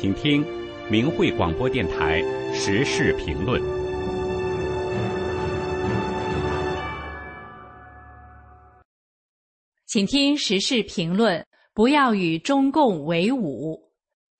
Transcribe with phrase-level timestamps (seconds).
[0.00, 0.42] 请听
[0.90, 2.22] 明慧广播电台
[2.54, 3.60] 时事评论。
[9.86, 13.78] 请听时事评论，不要与中共为伍。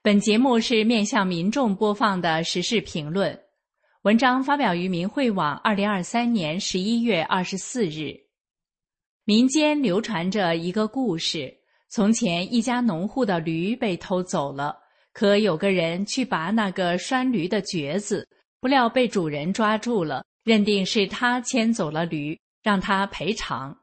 [0.01, 3.39] 本节目是面向民众播放的时事评论。
[4.05, 8.15] 文章发表于明慧网，二零二三年十一月二十四日。
[9.27, 11.55] 民间流传着一个故事：
[11.91, 14.75] 从前一家农户的驴被偷走了，
[15.21, 18.27] 可有个人去拔那个拴驴的橛子，
[18.59, 23.77] 不料被主人抓住了，认定是他牵走了驴，让他赔偿。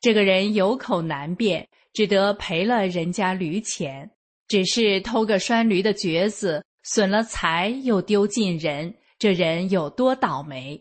[0.00, 4.08] 这个人有口难辩，只得赔了人家驴钱。
[4.46, 10.80] 只是偷个拴驴的橛子，损了财又丢尽人，这人有多倒霉？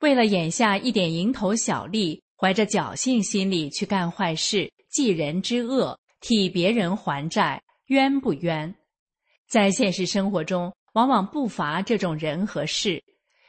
[0.00, 8.74] 为了眼下一点蝇头小利，怀着侥幸心理去干坏事，济人之恶，替别人还债，冤不冤？
[9.48, 13.02] 在现实生活中，往往不乏这种人和事。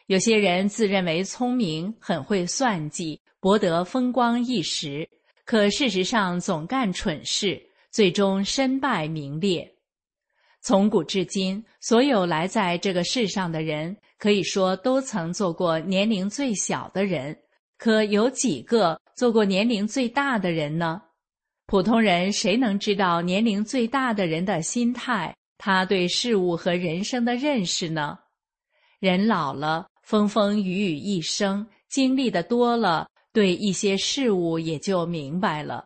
[0.08, 3.20] 有些人自认为聪明，很会算计。
[3.40, 5.08] 博得风光一时，
[5.46, 9.76] 可事实上总干蠢事，最终身败名裂。
[10.62, 17.38] 从古至今，所有来在这个世上的人，可以说都曾做过年龄最小的人。
[17.78, 21.00] 可有几个做过年龄最大的人呢？
[21.68, 25.36] 普通人谁能知道年龄最大的人的心态？
[25.58, 28.20] 他对事物和人生的认识呢？
[29.00, 33.08] 人老了，风风雨雨一生，经历的多了。
[33.34, 35.86] 对一些事物也就明白了，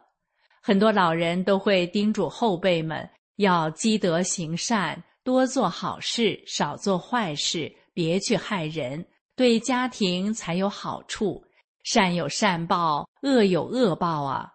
[0.61, 9.05] 很多老人都会叮嘱后辈们要积德行善，多做好事，少做坏事，别去害人，
[9.35, 11.43] 对家庭才有好处。
[11.83, 14.49] 善有善报，恶有恶报啊！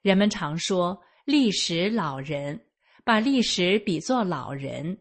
[0.00, 2.58] 人们常说历史老人，
[3.08, 4.98] 把历史比作老人。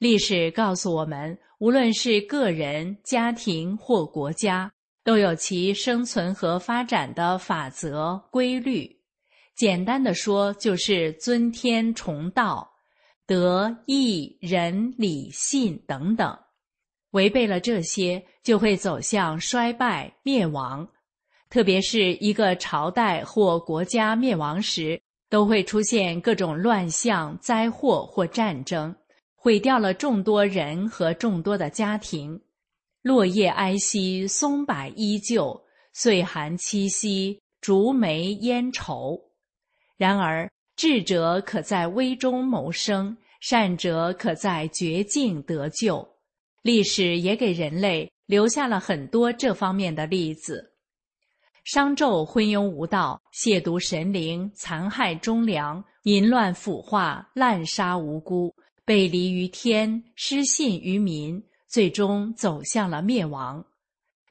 [0.00, 4.72] 历史告诉我们，无论是个人、家庭或国家。
[5.04, 9.00] 都有其生存和发展的法则规律。
[9.54, 12.68] 简单的说，就是尊天崇道、
[13.26, 16.36] 德义仁礼信等等。
[17.12, 20.86] 违背了这些，就会走向衰败灭亡。
[21.48, 25.00] 特别是一个朝代或国家灭亡时，
[25.30, 28.94] 都会出现各种乱象、灾祸或战争，
[29.36, 32.38] 毁掉了众多人和众多的家庭。
[33.00, 35.58] 落叶哀兮，松柏依旧；
[35.94, 39.18] 岁寒凄兮，竹梅烟愁。
[39.96, 46.06] 然而，智者可在危中谋生，善者可在绝境得救。
[46.62, 50.72] 历史也给人类留下了很多这方面的例子：
[51.72, 58.52] 商纣昏庸无道，亵渎神灵，残害忠良，淫乱腐化，滥杀无辜，
[58.84, 61.40] 背离于天，失信于民。
[61.68, 63.64] 最终走向了灭亡。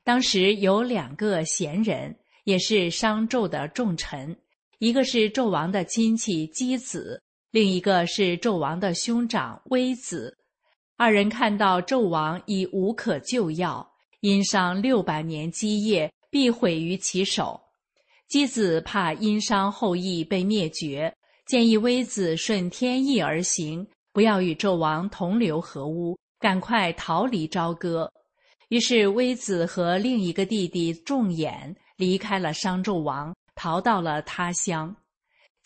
[0.03, 2.13] 当时有两个贤人，
[2.43, 4.35] 也是商纣的重臣，
[4.79, 10.37] 一个是纣王的亲戚箕子，另一个是纣王的兄长微子。
[10.97, 13.89] 二人看到纣王已无可救药，
[14.19, 17.59] 殷商六百年基业必毁于其手。
[18.29, 21.13] 箕子怕殷商后裔被灭绝，
[21.45, 26.17] 建议微子顺天意而行，不要与纣王同流合污。
[26.39, 28.09] 赶快逃离朝歌，
[28.69, 34.95] 于是微子和另一个弟弟仲衍离开了商纣王，逃到了他乡。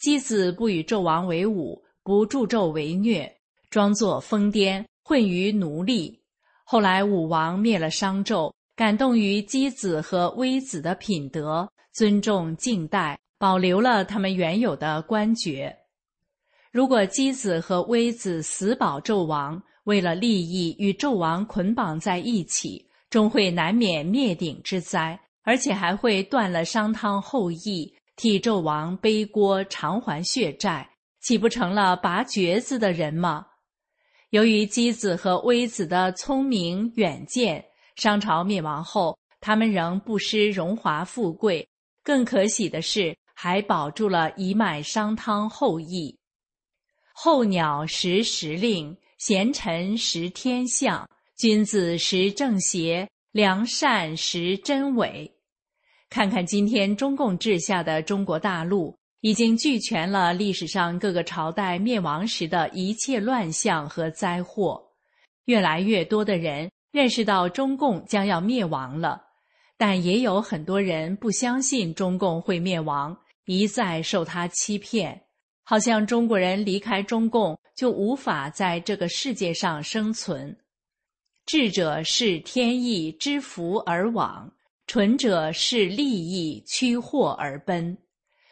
[0.02, 3.32] 箕子不与纣王为伍，不助纣为虐，
[3.70, 6.20] 装作疯癫，混于奴隶。
[6.66, 15.76] 后来武王灭了商纣，感动于箕子和微子的品德，尊重敬待，保留了他们原有的官爵。
[16.72, 30.90] 如果箕子和微子死保纣王，为了利益与纣王捆绑在一起，终会难免灭顶之灾，而且还会断了商汤后裔，替纣王背锅偿还血债，
[31.22, 33.46] 岂不成了拔橛子的人吗？
[34.32, 37.64] 由于箕子和微子的聪明远见，
[37.96, 41.68] 商朝灭亡后，他们仍不失荣华富贵。
[42.04, 46.18] 更可喜的是，还保住了一脉商汤后裔。
[47.14, 48.96] 候鸟识时令。
[49.20, 55.34] 贤臣识天象，君子识正邪，良善识真伪。
[56.10, 64.84] 看看今天中共治下的中国大陆，已经俱全了历史上各个朝代灭亡时的一切乱象和灾祸。
[65.46, 69.20] 越来越多的人认识到中共将要灭亡了，
[69.78, 75.24] 但也有很多人不相信中共会灭亡，一再受他欺骗。
[75.64, 80.56] 好像中国人离开中共就无法在这个世界上生存。
[81.48, 84.54] 智者视天意知福而往，
[84.86, 87.98] 蠢者视利益趋祸而奔。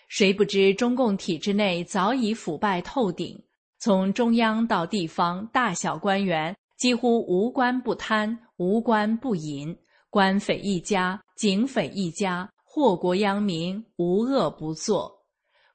[0.08, 3.40] 谁不知中共体制内早已腐败透顶，
[3.78, 9.78] 从中央到地方，大小官员几乎无官不贪，无官不淫，
[10.10, 15.16] 官匪一家，警匪一家，祸国殃民，无恶不作。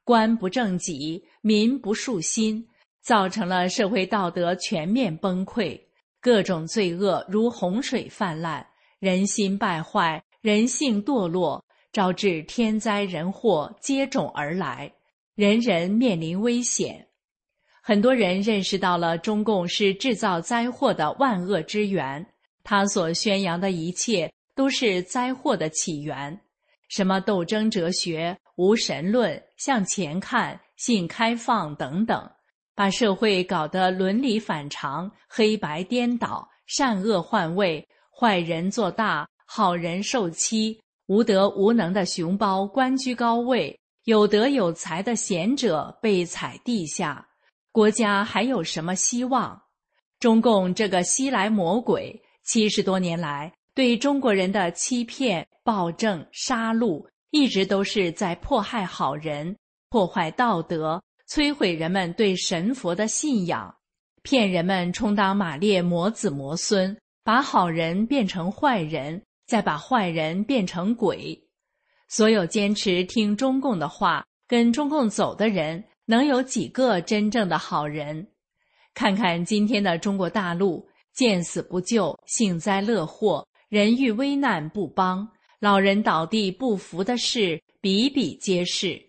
[0.02, 2.66] 官不正己，民不树心，
[3.04, 5.80] 造成了社会道德全面崩溃，
[6.20, 8.66] 各种罪恶如洪水泛滥，
[8.98, 14.92] 人心败坏，人性堕落，招致天灾人祸接踵而来，
[15.36, 17.05] 人人面临危险。
[17.88, 22.26] 很多人认识到了中共是制造灾祸的万恶之源，
[22.64, 26.36] 他所宣扬的一切都是灾祸的起源。
[26.88, 32.28] 什么斗争哲学、无神论、向前看、性开放等等，
[32.74, 47.24] 把社会搞得伦理反常、黑白颠倒、善恶换位、坏人做大、好人受欺、无德无能的熊包官居高位，有德有才的贤者被踩地下，
[47.76, 49.60] 国家还有什么希望？
[50.18, 53.52] 中共这个西来魔鬼，七十多年来。
[53.74, 59.54] 对中国人的欺骗、暴政、杀戮，一直都是在迫害好人、
[59.90, 63.76] 破坏道德、摧毁人们对神佛的信仰，
[64.22, 71.38] 骗人们充当马列魔子魔孙，把好人变成坏人，再把坏人变成鬼。
[72.08, 78.26] 所有坚持听中共的话、跟中共走的人，能有几个真正的好人？
[78.94, 83.46] 看看今天的中国大陆，见死不救，幸灾乐祸。
[83.68, 89.02] 人遇危难不帮，老人倒地不扶的事比比皆是。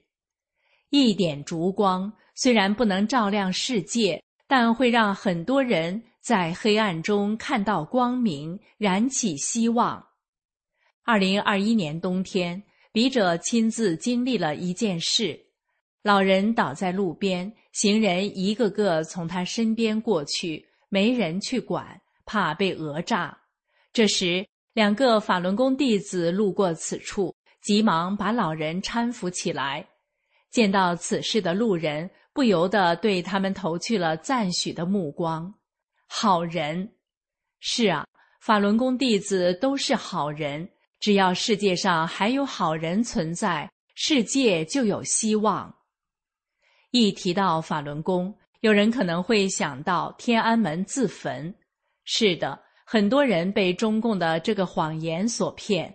[0.89, 10.03] 一点烛光虽然不能照亮世界，但会让很多人在黑暗中看到光明，燃起希望。
[11.03, 12.61] 二零二一年冬天，
[12.91, 15.39] 笔者亲自经历了一件事：
[16.03, 23.37] 老人倒在路边，行人一个个从他身边过去，没人去管，怕被讹诈。
[23.91, 29.85] 这时，两个法轮功弟子路过此处，急忙把老人搀扶起来。
[30.49, 35.53] 见到此事的路人不由得对他们投去了赞许的目光。
[36.07, 36.89] 好人，
[37.59, 38.05] 是啊，
[38.39, 40.69] 法轮功弟子都是好人。
[40.99, 45.75] 只要世界上还有好人存在，世界就有希望。
[46.99, 51.53] 一提到法轮功，有人可能会想到天安门自焚。
[52.05, 52.67] 是的。
[52.89, 55.93] 很多人被中共的这个谎言所骗。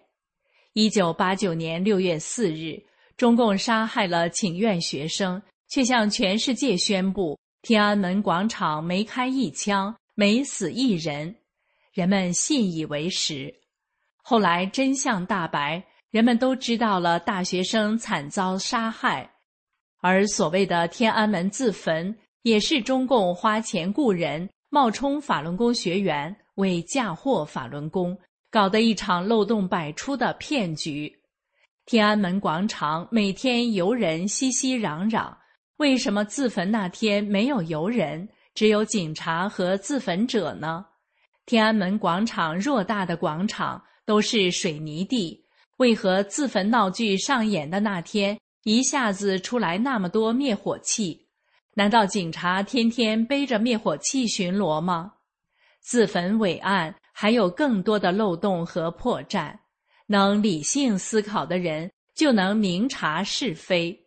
[0.75, 2.79] 一九八九年六月四日，
[3.17, 5.41] 中共杀害了请愿学生，
[5.71, 11.35] 却向全世界宣布天安门广场没开一枪，没死一人，
[11.95, 13.51] 人们信以为实。
[14.23, 19.32] 后来真相大白，人们都知道了大学生惨遭杀害，
[20.03, 26.37] 而所谓的天安门自焚，也是中共花钱雇人冒充法轮功学员。
[26.57, 28.15] 为嫁祸法轮功，
[28.51, 31.11] 搞得一场漏洞百出的骗局。
[31.87, 35.35] 天安门广场每天游人熙熙攘攘，
[35.79, 40.85] 为什么自焚那天没有游人，只有警察和自焚者呢？
[41.47, 45.43] 天安门广场偌大的广场都是水泥地，
[45.79, 51.27] 为何自焚闹剧上演的那天一下子出来那么多灭火器？
[51.75, 55.15] 难道警察天天背着灭火器巡逻吗？
[55.81, 59.59] 自焚伟案还有更多的漏洞和破绽，
[60.07, 63.99] 能理性思考的人就能明察是非。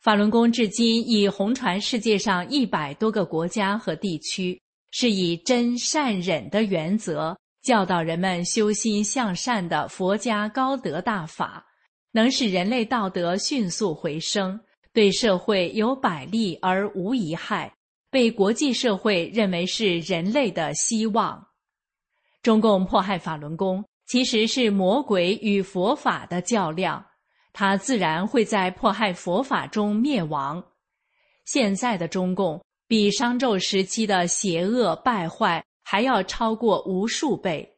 [0.00, 11.64] 法轮功至今已红传世界上一百多个国家和地区，是以真善忍的原则教导人们修心向善的佛家高德大法，
[12.12, 14.58] 能使人类道德迅速回升，
[14.92, 17.72] 对社会有百利而无一害。
[18.10, 21.48] 被国际社会认为是人类的希望。
[22.42, 27.04] 中共迫害法轮功，其实是魔鬼与佛法的较量，
[27.52, 30.64] 它自然会在迫害佛法中灭亡。
[31.44, 37.76] 现在的中共比商纣时期的邪恶败坏还要超过无数倍，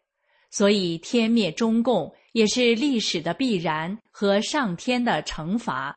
[0.52, 5.96] 所以天灭中共也是历史的必然和上天的惩罚。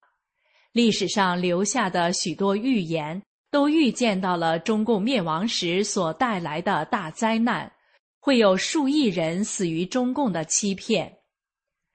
[0.72, 3.22] 历史上留下的许多预言。
[3.54, 7.72] 都预见到了中共灭亡时所带来的大灾难，
[8.20, 11.20] 会有数亿人死于中共的欺骗。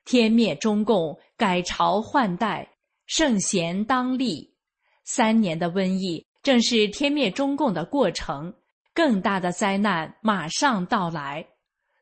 [0.05, 2.77] 天灭中共，改朝换代，
[3.07, 4.55] 圣贤当立。
[5.03, 8.55] 三年的瘟疫正是天灭中共的过程，
[8.95, 11.45] 更大的灾难马上到来，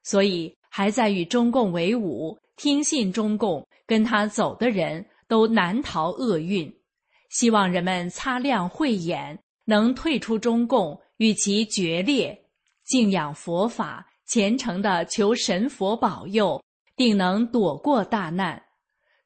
[0.04, 6.70] 所以还在与中共为伍、听信中共、跟他走的人都难逃厄运。
[7.30, 12.38] 希望人们擦亮慧眼，能退出中共，与其决裂，
[12.84, 16.62] 敬仰佛法，虔诚的求神佛保佑，
[16.94, 18.62] 定能躲过大难。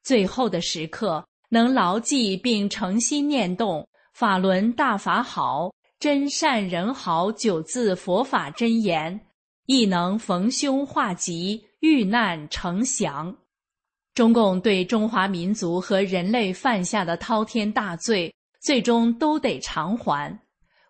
[0.05, 1.25] 最后的时刻。
[1.53, 9.21] 能牢记并诚心念动“法轮大法好，真善人好”九字佛法真言，
[9.71, 13.33] 亦能逢凶化吉，遇难成祥。
[14.15, 20.37] 中共对中华民族和人类犯下的滔天大罪，最终都得偿还。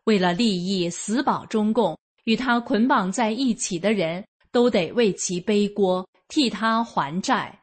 [0.05, 1.95] 为了利益，死保中共，
[2.25, 7.61] 与他捆绑在一起的人都得为其背锅，替他还债。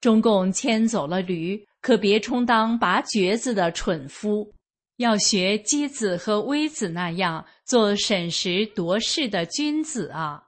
[0.00, 1.60] 中共牵走了驴。
[1.80, 4.52] 可别充当拔橛子的蠢夫，
[4.98, 10.44] 要学箕子和微子那样做审时度势的君子啊！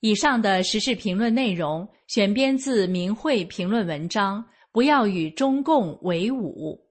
[0.00, 6.87] 以上的时事评论内容选编自明慧评论文章，不要与中共为伍。